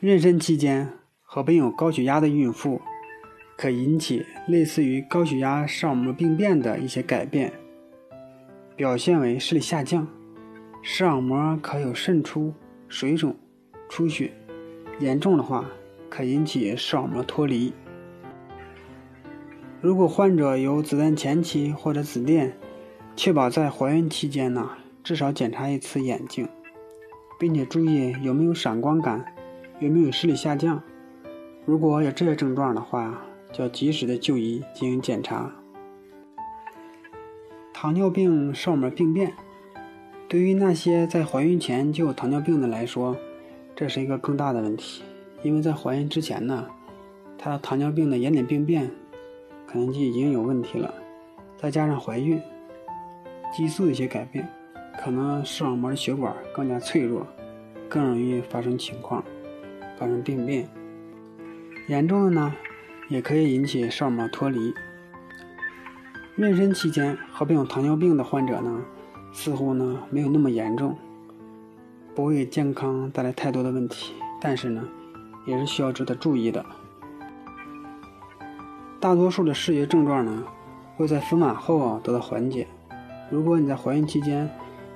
[0.00, 0.92] 妊娠期间
[1.24, 2.80] 和病有高血压的孕妇，
[3.56, 7.52] 可引起类似于高血压视网膜病变的一些改变，
[8.76, 10.06] 表现为视力下降，
[10.82, 12.54] 视网膜可有渗出、
[12.86, 13.34] 水肿、
[13.88, 14.32] 出血，
[15.00, 15.68] 严重的话
[16.08, 17.72] 可引起视网膜脱离。
[19.80, 22.52] 如果患者有子弹前期或者子眩，
[23.16, 24.70] 确保在怀孕期间呢，
[25.02, 26.48] 至少检查一次眼睛，
[27.36, 29.34] 并且注意有没有闪光感。
[29.80, 30.82] 有没有视力下降？
[31.64, 35.52] 如果有这些症状的话，就要及时的就医进行检查。
[37.72, 39.32] 糖尿病视网膜病变，
[40.26, 43.16] 对于那些在怀孕前就有糖尿病的来说，
[43.76, 45.04] 这是一个更大的问题，
[45.42, 46.66] 因为在怀孕之前呢，
[47.38, 48.90] 她的糖尿病的眼睑病变
[49.64, 50.92] 可能就已经有问题了，
[51.56, 52.42] 再加上怀孕，
[53.56, 54.48] 激素的一些改变，
[55.00, 57.24] 可能视网膜的血管更加脆弱，
[57.88, 59.22] 更容易发生情况。
[59.98, 60.68] 发生病变，
[61.88, 62.54] 严重的呢，
[63.08, 64.72] 也可以引起视网膜脱离。
[66.36, 68.84] 妊娠期间合并有糖尿病的患者呢，
[69.32, 70.96] 似乎呢没有那么严重，
[72.14, 74.86] 不会给健康带来太多的问题，但是呢，
[75.46, 76.64] 也是需要值得注意的。
[79.00, 80.44] 大多数的视觉症状呢，
[80.96, 82.68] 会在分娩后啊得到缓解。
[83.30, 84.48] 如果你在怀孕期间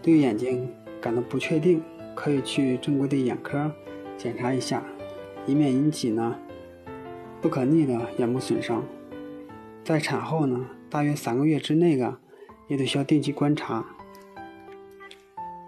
[0.00, 0.68] 对眼睛
[1.00, 1.82] 感到不确定，
[2.14, 3.70] 可以去正规的眼科。
[4.16, 4.82] 检查一下，
[5.46, 6.36] 以免引起呢
[7.40, 8.82] 不可逆的眼部损伤。
[9.82, 12.18] 在产后呢，大约三个月之内啊，
[12.68, 13.84] 也得需要定期观察。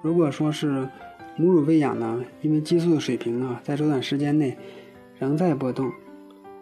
[0.03, 0.89] 如果说是
[1.37, 4.57] 母乳喂养呢，因为激素的水平啊，在这段时间内
[5.19, 5.93] 仍在波动，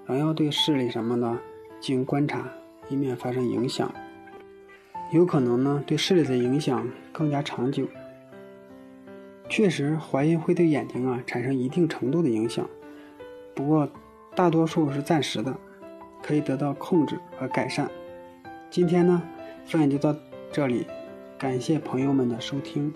[0.06, 1.38] 仍要对视力什么的
[1.78, 2.48] 进行观察，
[2.88, 3.92] 以免发生影响。
[5.12, 7.86] 有可能呢，对视力的影响更加长久。
[9.56, 12.68] 确实，怀孕会对眼睛啊产生一定程度的影响，
[13.54, 13.88] 不过
[14.34, 15.56] 大多数是暂时的，
[16.20, 17.88] 可以得到控制和改善。
[18.68, 19.22] 今天呢，
[19.64, 20.12] 分享就到
[20.50, 20.84] 这里，
[21.38, 22.92] 感谢朋友们的收听。